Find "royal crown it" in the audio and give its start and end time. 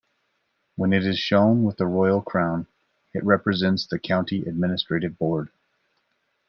1.85-3.23